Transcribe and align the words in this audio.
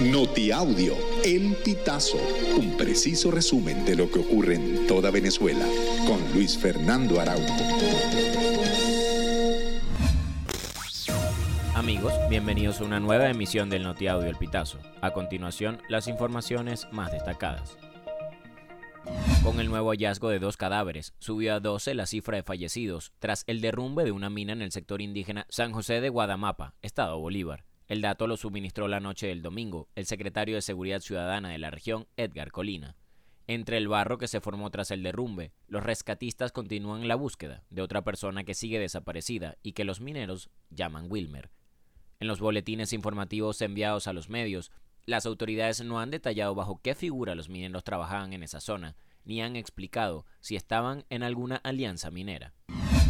Notiaudio, 0.00 0.96
El 1.24 1.54
Pitazo, 1.64 2.18
un 2.58 2.76
preciso 2.76 3.30
resumen 3.30 3.84
de 3.84 3.94
lo 3.94 4.10
que 4.10 4.18
ocurre 4.18 4.56
en 4.56 4.88
toda 4.88 5.12
Venezuela, 5.12 5.64
con 6.04 6.20
Luis 6.34 6.58
Fernando 6.58 7.20
Araújo. 7.20 7.54
Amigos, 11.76 12.12
bienvenidos 12.28 12.80
a 12.80 12.84
una 12.84 12.98
nueva 12.98 13.30
emisión 13.30 13.70
del 13.70 13.84
Notiaudio 13.84 14.28
El 14.28 14.36
Pitazo. 14.36 14.78
A 15.00 15.12
continuación, 15.12 15.80
las 15.88 16.08
informaciones 16.08 16.88
más 16.90 17.12
destacadas. 17.12 17.76
Con 19.44 19.60
el 19.60 19.68
nuevo 19.68 19.90
hallazgo 19.90 20.28
de 20.28 20.40
dos 20.40 20.56
cadáveres, 20.56 21.14
subió 21.20 21.54
a 21.54 21.60
12 21.60 21.94
la 21.94 22.06
cifra 22.06 22.36
de 22.36 22.42
fallecidos 22.42 23.12
tras 23.20 23.44
el 23.46 23.60
derrumbe 23.60 24.02
de 24.02 24.10
una 24.10 24.28
mina 24.28 24.54
en 24.54 24.62
el 24.62 24.72
sector 24.72 25.00
indígena 25.00 25.46
San 25.50 25.72
José 25.72 26.00
de 26.00 26.08
Guadamapa, 26.08 26.74
Estado 26.82 27.18
Bolívar. 27.20 27.64
El 27.86 28.00
dato 28.00 28.26
lo 28.26 28.36
suministró 28.36 28.88
la 28.88 29.00
noche 29.00 29.26
del 29.26 29.42
domingo 29.42 29.88
el 29.94 30.06
secretario 30.06 30.54
de 30.54 30.62
Seguridad 30.62 31.00
Ciudadana 31.00 31.50
de 31.50 31.58
la 31.58 31.70
región, 31.70 32.06
Edgar 32.16 32.50
Colina. 32.50 32.96
Entre 33.46 33.76
el 33.76 33.88
barro 33.88 34.16
que 34.16 34.26
se 34.26 34.40
formó 34.40 34.70
tras 34.70 34.90
el 34.90 35.02
derrumbe, 35.02 35.52
los 35.68 35.82
rescatistas 35.82 36.50
continúan 36.50 37.06
la 37.08 37.14
búsqueda 37.14 37.62
de 37.68 37.82
otra 37.82 38.02
persona 38.02 38.44
que 38.44 38.54
sigue 38.54 38.78
desaparecida 38.78 39.58
y 39.62 39.72
que 39.72 39.84
los 39.84 40.00
mineros 40.00 40.48
llaman 40.70 41.08
Wilmer. 41.10 41.50
En 42.20 42.28
los 42.28 42.40
boletines 42.40 42.94
informativos 42.94 43.60
enviados 43.60 44.06
a 44.06 44.14
los 44.14 44.30
medios, 44.30 44.72
las 45.04 45.26
autoridades 45.26 45.84
no 45.84 46.00
han 46.00 46.10
detallado 46.10 46.54
bajo 46.54 46.80
qué 46.80 46.94
figura 46.94 47.34
los 47.34 47.50
mineros 47.50 47.84
trabajaban 47.84 48.32
en 48.32 48.42
esa 48.42 48.60
zona, 48.60 48.96
ni 49.26 49.42
han 49.42 49.56
explicado 49.56 50.24
si 50.40 50.56
estaban 50.56 51.04
en 51.10 51.22
alguna 51.22 51.56
alianza 51.56 52.10
minera. 52.10 52.54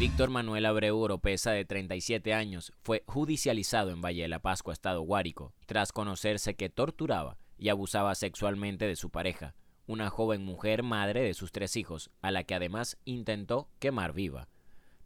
Víctor 0.00 0.30
Manuel 0.30 0.64
Abreu 0.64 0.96
Oropesa, 0.96 1.50
de 1.52 1.66
37 1.66 2.32
años, 2.32 2.72
fue 2.82 3.04
judicializado 3.04 3.90
en 3.90 4.00
Valle 4.00 4.22
de 4.22 4.28
la 4.28 4.38
Pascua, 4.38 4.72
Estado 4.72 5.02
Guárico, 5.02 5.52
tras 5.66 5.92
conocerse 5.92 6.54
que 6.54 6.70
torturaba 6.70 7.36
y 7.58 7.68
abusaba 7.68 8.14
sexualmente 8.14 8.86
de 8.86 8.96
su 8.96 9.10
pareja, 9.10 9.54
una 9.86 10.08
joven 10.08 10.42
mujer 10.42 10.82
madre 10.82 11.20
de 11.20 11.34
sus 11.34 11.52
tres 11.52 11.76
hijos, 11.76 12.10
a 12.22 12.30
la 12.30 12.44
que 12.44 12.54
además 12.54 12.96
intentó 13.04 13.68
quemar 13.78 14.14
viva. 14.14 14.48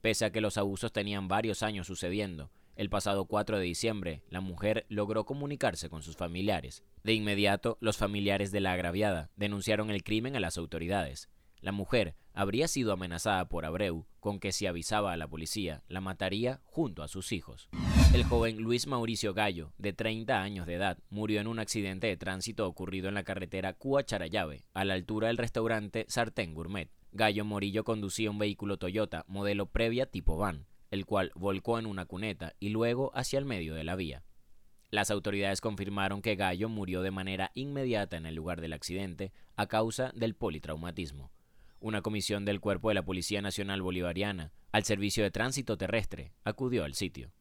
Pese 0.01 0.27
a 0.27 0.31
que 0.31 0.41
los 0.41 0.59
abusos 0.59 0.93
tenían 0.93 1.27
varios 1.27 1.65
años 1.65 1.89
sucediendo, 1.89 2.53
el 2.77 2.89
pasado 2.89 3.25
4 3.25 3.59
de 3.59 3.65
diciembre, 3.65 4.23
la 4.29 4.41
mujer 4.41 4.87
logró 4.89 5.25
comunicarse 5.25 5.89
con 5.89 6.05
sus 6.05 6.15
familiares. 6.15 6.85
De 7.03 7.15
inmediato, 7.15 7.79
los 7.81 7.97
familiares 7.97 8.53
de 8.53 8.61
la 8.61 8.71
agraviada 8.71 9.29
denunciaron 9.35 9.91
el 9.91 10.05
crimen 10.05 10.37
a 10.37 10.41
las 10.41 10.57
autoridades. 10.57 11.29
La 11.61 11.73
mujer 11.73 12.15
habría 12.35 12.69
sido 12.69 12.93
amenazada 12.93 13.49
por 13.49 13.65
Abreu 13.65 14.07
con 14.21 14.41
que 14.41 14.53
si 14.53 14.67
avisaba 14.67 15.13
a 15.13 15.17
la 15.17 15.29
policía, 15.29 15.83
la 15.89 16.01
mataría 16.01 16.61
junto 16.65 17.03
a 17.03 17.09
sus 17.09 17.33
hijos. 17.33 17.69
El 18.13 18.25
joven 18.25 18.59
Luis 18.59 18.87
Mauricio 18.87 19.35
Gallo, 19.35 19.73
de 19.79 19.93
30 19.93 20.43
años 20.43 20.67
de 20.67 20.75
edad, 20.75 20.99
murió 21.11 21.41
en 21.41 21.47
un 21.47 21.59
accidente 21.59 22.07
de 22.09 22.17
tránsito 22.17 22.67
ocurrido 22.67 23.09
en 23.09 23.15
la 23.15 23.25
carretera 23.25 23.75
Cúa-Charayave, 23.75 24.65
a 24.75 24.85
la 24.85 24.95
altura 24.95 25.29
del 25.29 25.37
restaurante 25.37 26.07
Sartén 26.09 26.55
Gourmet. 26.55 26.91
Gallo 27.13 27.45
Morillo 27.45 27.85
conducía 27.85 28.31
un 28.31 28.39
vehículo 28.39 28.77
Toyota 28.77 29.25
modelo 29.29 29.67
previa 29.67 30.07
tipo 30.07 30.37
van, 30.37 30.67
el 30.91 31.07
cual 31.07 31.31
volcó 31.35 31.79
en 31.79 31.87
una 31.87 32.07
cuneta 32.07 32.55
y 32.59 32.71
luego 32.71 33.13
hacia 33.15 33.39
el 33.39 33.45
medio 33.45 33.75
de 33.75 33.85
la 33.85 33.95
vía. 33.95 34.25
Las 34.91 35.11
autoridades 35.11 35.61
confirmaron 35.61 36.23
que 36.23 36.37
Gallo 36.37 36.69
murió 36.69 37.03
de 37.03 37.11
manera 37.11 37.51
inmediata 37.55 38.17
en 38.17 38.27
el 38.27 38.35
lugar 38.35 38.61
del 38.61 38.73
accidente 38.73 39.33
a 39.55 39.67
causa 39.67 40.13
del 40.15 40.35
politraumatismo 40.35 41.31
una 41.81 42.03
comisión 42.03 42.45
del 42.45 42.61
Cuerpo 42.61 42.89
de 42.89 42.95
la 42.95 43.05
Policía 43.05 43.43
Nacional 43.43 43.83
Bolivariana 43.83 44.53
al 44.73 44.85
Servicio 44.85 45.23
de 45.23 45.31
Tránsito 45.31 45.77
Terrestre 45.77 46.33
acudió 46.45 46.85
al 46.85 46.95
sitio. 46.95 47.33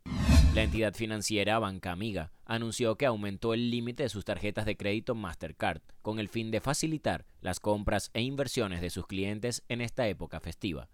La 0.53 0.61
entidad 0.61 0.93
financiera 0.93 1.57
Banca 1.57 1.91
Amiga 1.91 2.31
anunció 2.45 2.95
que 2.95 3.07
aumentó 3.07 3.55
el 3.55 3.71
límite 3.71 4.03
de 4.03 4.09
sus 4.09 4.23
tarjetas 4.23 4.67
de 4.67 4.77
crédito 4.77 5.15
Mastercard 5.15 5.81
con 6.03 6.19
el 6.19 6.29
fin 6.29 6.51
de 6.51 6.61
facilitar 6.61 7.25
las 7.41 7.59
compras 7.59 8.11
e 8.13 8.21
inversiones 8.21 8.79
de 8.79 8.91
sus 8.91 9.07
clientes 9.07 9.63
en 9.67 9.81
esta 9.81 10.07
época 10.07 10.39
festiva. 10.39 10.89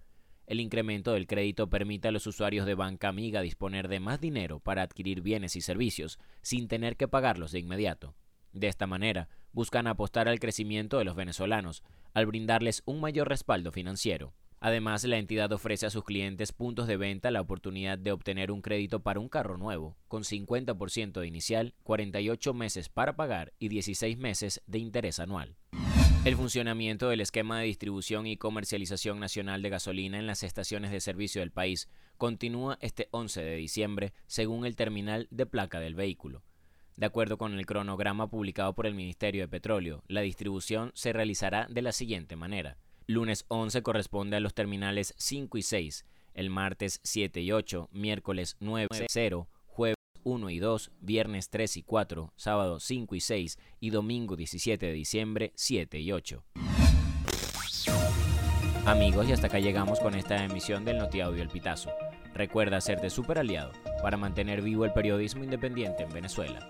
El 0.48 0.62
incremento 0.62 1.12
del 1.12 1.28
crédito 1.28 1.70
permite 1.70 2.08
a 2.08 2.12
los 2.12 2.26
usuarios 2.26 2.66
de 2.66 2.74
Banca 2.74 3.10
Amiga 3.10 3.42
disponer 3.42 3.90
de 3.90 4.00
más 4.00 4.22
dinero 4.22 4.62
para 4.62 4.82
adquirir 4.82 5.22
bienes 5.22 5.56
y 5.58 5.62
servicios 5.62 6.20
sin 6.42 6.68
tener 6.68 6.96
que 6.96 7.10
pagarlos 7.10 7.52
de 7.52 7.60
inmediato. 7.60 8.16
De 8.54 8.68
esta 8.68 8.88
manera, 8.88 9.30
buscan 9.52 9.88
apostar 9.88 10.28
al 10.28 10.40
crecimiento 10.40 10.98
de 10.98 11.06
los 11.06 11.16
venezolanos, 11.16 11.84
al 12.14 12.26
brindarles 12.26 12.82
un 12.86 13.00
mayor 13.00 13.30
respaldo 13.30 13.72
financiero. 13.72 14.34
Además, 14.62 15.06
la 15.06 15.18
entidad 15.18 15.52
ofrece 15.54 15.86
a 15.86 15.90
sus 15.90 16.04
clientes 16.04 16.52
puntos 16.52 16.88
de 16.88 16.98
venta 16.98 17.32
la 17.32 17.40
oportunidad 17.40 17.98
de 17.98 18.12
obtener 18.12 18.52
un 18.52 18.62
crédito 18.62 19.00
para 19.00 19.20
un 19.20 19.30
carro 19.30 19.58
nuevo, 19.58 19.96
con 20.10 20.24
50% 20.24 21.22
de 21.22 21.28
inicial, 21.28 21.74
48 21.84 22.54
meses 22.54 22.90
para 22.90 23.16
pagar 23.16 23.54
y 23.58 23.70
16 23.70 24.18
meses 24.18 24.62
de 24.68 24.80
interés 24.80 25.20
anual. 25.20 25.56
El 26.26 26.36
funcionamiento 26.36 27.08
del 27.08 27.22
esquema 27.22 27.60
de 27.60 27.68
distribución 27.68 28.28
y 28.28 28.36
comercialización 28.36 29.22
nacional 29.22 29.62
de 29.62 29.70
gasolina 29.70 30.20
en 30.20 30.28
las 30.28 30.44
estaciones 30.44 30.92
de 30.92 31.00
servicio 31.00 31.40
del 31.40 31.52
país 31.52 31.88
continúa 32.18 32.78
este 32.82 33.08
11 33.12 33.42
de 33.42 33.56
diciembre 33.56 34.14
según 34.28 34.66
el 34.66 34.76
terminal 34.76 35.30
de 35.32 35.46
placa 35.46 35.80
del 35.80 35.96
vehículo. 35.96 36.44
De 37.00 37.06
acuerdo 37.06 37.38
con 37.38 37.58
el 37.58 37.66
cronograma 37.66 38.30
publicado 38.30 38.74
por 38.74 38.86
el 38.86 38.94
Ministerio 38.94 39.44
de 39.44 39.48
Petróleo, 39.48 40.04
la 40.10 40.20
distribución 40.20 40.92
se 40.96 41.14
realizará 41.14 41.66
de 41.70 41.82
la 41.82 41.94
siguiente 41.94 42.36
manera. 42.36 42.76
Lunes 43.08 43.46
11 43.48 43.82
corresponde 43.84 44.36
a 44.36 44.42
los 44.42 44.54
terminales 44.54 45.14
5 45.18 45.58
y 45.58 45.62
6, 45.62 46.06
el 46.34 46.50
martes 46.50 47.00
7 47.06 47.40
y 47.40 47.54
8, 47.54 47.88
miércoles 47.94 48.58
9 48.60 48.90
y 48.92 49.06
0, 49.08 49.48
jueves 49.66 49.96
1 50.26 50.50
y 50.50 50.60
2, 50.60 50.92
viernes 51.00 51.50
3 51.50 51.78
y 51.78 51.84
4, 51.84 52.34
sábado 52.36 52.82
5 52.82 53.16
y 53.16 53.22
6 53.22 53.58
y 53.80 53.92
domingo 53.92 54.36
17 54.36 54.86
de 54.86 54.92
diciembre 54.92 55.54
7 55.56 56.02
y 56.02 56.12
8. 56.12 56.44
Amigos, 58.86 59.30
y 59.30 59.32
hasta 59.32 59.48
acá 59.48 59.60
llegamos 59.60 60.02
con 60.02 60.16
esta 60.16 60.44
emisión 60.44 60.84
del 60.84 60.98
Notiaudio 60.98 61.44
El 61.44 61.50
Pitazo. 61.50 61.92
Recuerda 62.34 62.76
hacerte 62.76 63.10
super 63.10 63.38
aliado 63.38 63.72
para 64.02 64.18
mantener 64.18 64.62
vivo 64.62 64.84
el 64.84 64.92
periodismo 64.92 65.46
independiente 65.46 66.04
en 66.04 66.10
Venezuela. 66.10 66.70